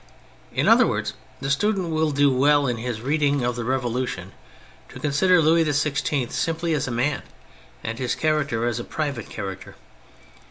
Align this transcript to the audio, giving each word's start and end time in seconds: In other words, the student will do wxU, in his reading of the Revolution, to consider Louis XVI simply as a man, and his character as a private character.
In 0.51 0.67
other 0.67 0.87
words, 0.87 1.13
the 1.41 1.51
student 1.51 1.91
will 1.93 2.09
do 2.09 2.31
wxU, 2.31 2.71
in 2.71 2.77
his 2.77 3.01
reading 3.01 3.43
of 3.43 3.55
the 3.55 3.63
Revolution, 3.63 4.31
to 4.89 4.99
consider 4.99 5.39
Louis 5.43 5.63
XVI 5.63 6.31
simply 6.31 6.73
as 6.73 6.87
a 6.87 6.91
man, 6.91 7.21
and 7.83 7.99
his 7.99 8.15
character 8.15 8.65
as 8.65 8.79
a 8.79 8.83
private 8.83 9.29
character. 9.29 9.75